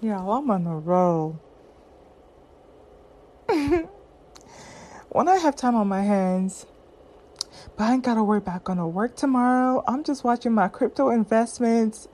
[0.00, 1.40] Yeah, I'm on a roll.
[3.48, 6.66] when I have time on my hands,
[7.76, 9.82] but I ain't gotta worry about going to work tomorrow.
[9.86, 12.08] I'm just watching my crypto investments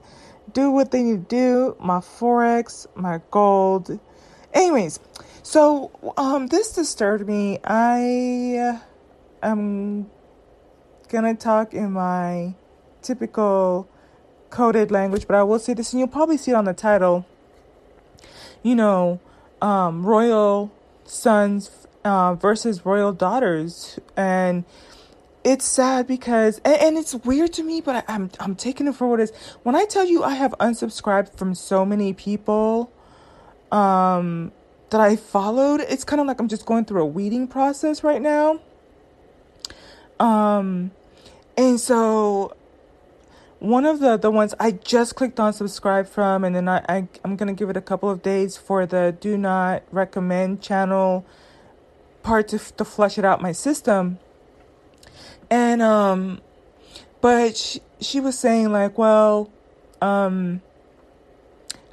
[0.53, 3.99] do what they need to do, my forex, my gold.
[4.53, 4.99] Anyways,
[5.43, 7.59] so um, this disturbed me.
[7.63, 8.79] I
[9.43, 10.09] am
[11.09, 12.53] gonna talk in my
[13.01, 13.87] typical
[14.49, 17.25] coded language, but I will say this, and you'll probably see it on the title.
[18.63, 19.19] You know,
[19.61, 20.71] um, royal
[21.05, 24.65] sons uh, versus royal daughters, and
[25.43, 28.95] it's sad because, and, and it's weird to me, but I, I'm I'm taking it
[28.95, 29.31] for what it is.
[29.63, 32.91] When I tell you I have unsubscribed from so many people,
[33.71, 34.51] um,
[34.91, 38.21] that I followed, it's kind of like I'm just going through a weeding process right
[38.21, 38.59] now.
[40.19, 40.91] Um,
[41.57, 42.55] and so
[43.61, 47.07] one of the the ones I just clicked on subscribe from, and then I, I
[47.23, 51.25] I'm gonna give it a couple of days for the do not recommend channel
[52.23, 54.17] part to to flush it out my system.
[55.51, 56.41] And um,
[57.21, 59.51] but she, she was saying like, well,
[60.01, 60.61] um,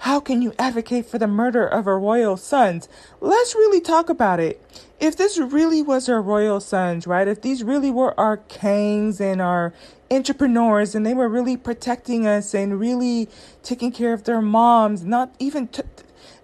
[0.08, 2.88] how can you advocate for the murder of her royal sons?
[3.20, 4.58] Let's really talk about it.
[4.98, 7.28] If this really was her royal sons, right?
[7.28, 9.74] If these really were our kings and our
[10.10, 13.28] entrepreneurs and they were really protecting us and really
[13.62, 15.82] taking care of their moms, not even t-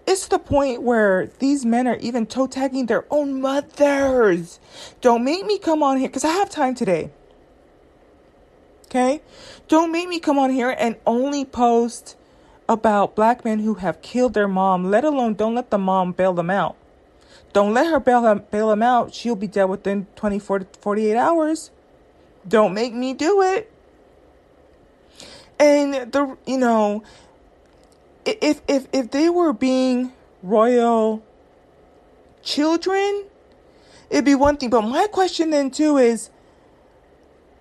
[0.06, 4.60] it's the point where these men are even toe tagging their own mothers.
[5.00, 7.12] Don't make me come on here because I have time today.
[8.88, 9.22] Okay?
[9.68, 12.16] Don't make me come on here and only post
[12.68, 16.32] about black men who have killed their mom, let alone don't let the mom bail
[16.32, 16.76] them out.
[17.52, 19.14] Don't let her bail, them, bail them out.
[19.14, 21.70] She'll be dead within 24 to 48 hours.
[22.46, 23.70] Don't make me do it.
[25.58, 27.04] And the you know,
[28.24, 30.12] if if if they were being
[30.42, 31.22] royal
[32.42, 33.26] children,
[34.10, 34.70] it'd be one thing.
[34.70, 36.30] But my question then too is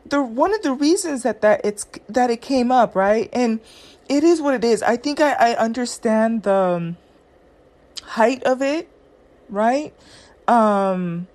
[0.05, 3.59] the one of the reasons that that it's that it came up right, and
[4.09, 4.83] it is what it is.
[4.83, 6.97] I think I I understand the um,
[8.03, 8.89] height of it,
[9.49, 9.93] right?
[10.47, 11.27] Um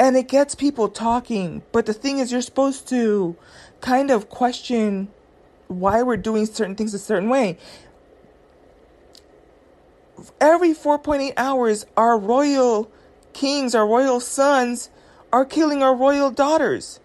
[0.00, 1.62] and it gets people talking.
[1.72, 3.36] But the thing is, you're supposed to
[3.82, 5.08] kind of question
[5.68, 7.58] why we're doing certain things a certain way.
[10.40, 12.90] Every 4.8 hours, our royal
[13.34, 14.88] kings, our royal sons,
[15.32, 16.98] are killing our royal daughters.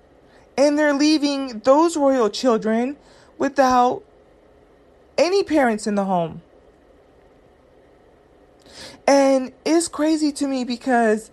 [0.58, 2.96] And they're leaving those royal children
[3.38, 4.04] without
[5.18, 6.42] any parents in the home.
[9.08, 11.32] And it's crazy to me because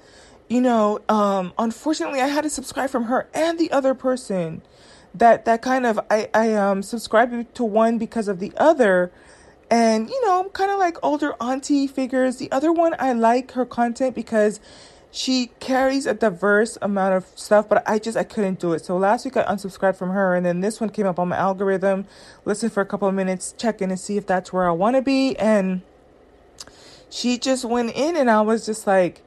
[0.53, 4.61] you know, um, unfortunately, I had to subscribe from her and the other person.
[5.15, 9.11] That that kind of I I um subscribed to one because of the other,
[9.71, 12.37] and you know, I'm kind of like older auntie figures.
[12.37, 14.61] The other one I like her content because
[15.15, 18.83] she carries a diverse amount of stuff, but I just I couldn't do it.
[18.83, 21.37] So last week I unsubscribed from her, and then this one came up on my
[21.37, 22.07] algorithm.
[22.47, 24.97] Listen for a couple of minutes, check in and see if that's where I want
[24.97, 25.83] to be, and
[27.11, 29.23] she just went in, and I was just like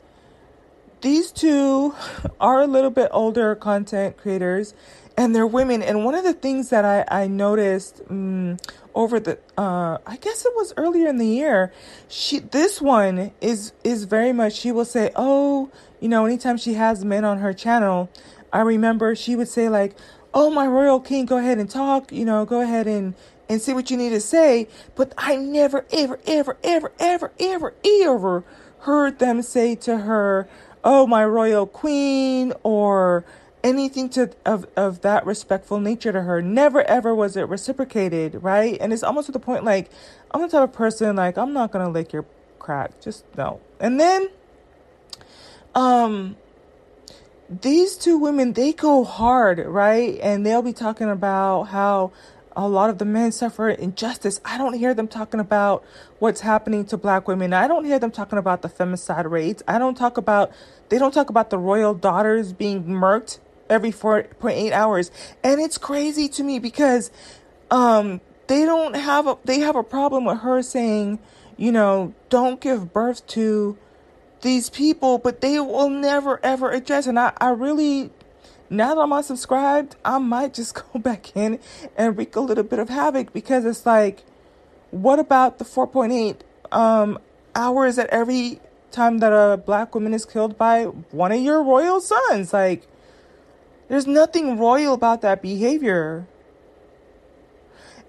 [1.01, 1.93] these two
[2.39, 4.73] are a little bit older content creators
[5.17, 5.81] and they're women.
[5.81, 8.57] And one of the things that i, I noticed um,
[8.95, 11.71] over the uh, i guess it was earlier in the year
[12.07, 15.69] she this one is is very much she will say oh
[15.99, 18.09] you know anytime she has men on her channel
[18.53, 19.95] i remember she would say like
[20.33, 23.13] oh my royal king go ahead and talk you know go ahead and
[23.49, 27.73] and say what you need to say but i never ever ever ever ever ever
[27.85, 28.43] ever
[28.79, 30.47] heard them say to her
[30.85, 33.25] oh, my royal queen, or
[33.65, 36.41] anything to of, of that respectful nature to her.
[36.41, 38.77] Never ever was it reciprocated, right?
[38.79, 39.89] And it's almost to the point like
[40.31, 42.25] I'm the type of person like I'm not gonna lick your
[42.59, 43.01] crack.
[43.01, 43.59] Just no.
[43.79, 44.29] And then
[45.73, 46.37] um
[47.49, 50.19] these two women they go hard, right?
[50.21, 52.11] And they'll be talking about how
[52.55, 54.39] a lot of the men suffer injustice.
[54.45, 55.83] I don't hear them talking about
[56.19, 57.53] what's happening to black women.
[57.53, 59.61] I don't hear them talking about the femicide rates.
[59.67, 60.51] I don't talk about
[60.89, 65.11] they don't talk about the royal daughters being murked every 4.8 hours.
[65.43, 67.11] And it's crazy to me because
[67.71, 71.19] um they don't have a they have a problem with her saying,
[71.57, 73.77] you know, don't give birth to
[74.41, 78.11] these people, but they will never ever address and I, I really
[78.69, 81.59] now that I'm unsubscribed, I might just go back in
[81.97, 84.23] and wreak a little bit of havoc because it's like,
[84.91, 86.37] what about the 4.8
[86.71, 87.19] um,
[87.53, 88.59] hours at every
[88.91, 92.53] time that a black woman is killed by one of your royal sons?
[92.53, 92.87] Like,
[93.87, 96.27] there's nothing royal about that behavior.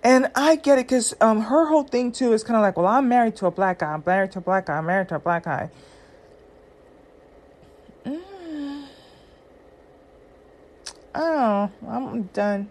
[0.03, 2.87] And I get it because um, her whole thing too is kind of like, well,
[2.87, 3.93] I'm married to a black guy.
[3.93, 4.79] I'm married to a black guy.
[4.79, 5.71] I'm married to a black guy.
[11.19, 12.71] Oh, I'm done.